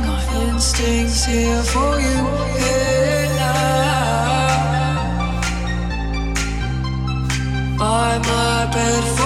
[0.00, 2.16] my instincts here for you.
[7.78, 9.25] By my bed.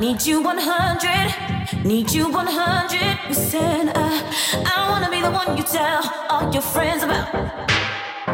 [0.00, 3.92] Need you 100, need you 100%.
[3.94, 4.20] I, uh,
[4.74, 7.32] I wanna be the one you tell all your friends about.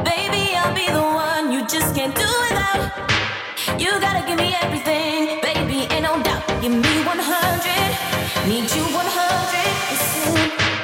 [0.05, 2.91] Baby, I'll be the one you just can't do without.
[3.81, 6.43] You gotta give me everything, baby, ain't no doubt.
[6.61, 10.82] Give me 100, need you 100%.